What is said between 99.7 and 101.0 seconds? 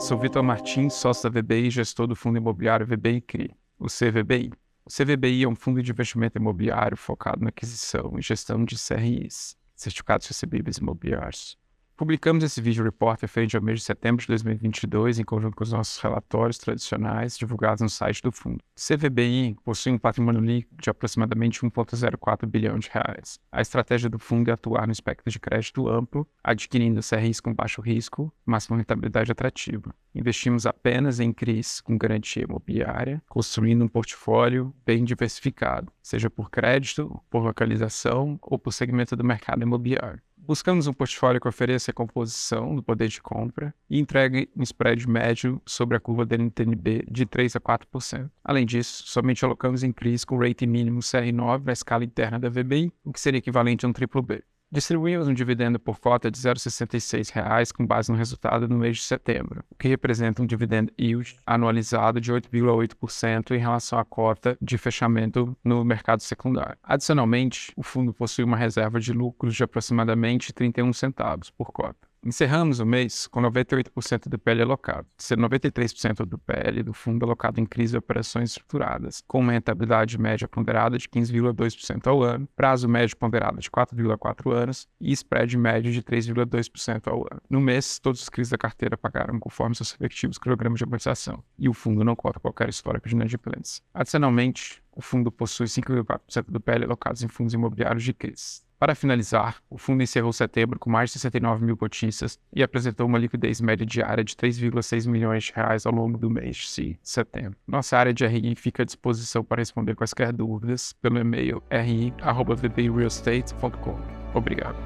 fundo encerrou setembro com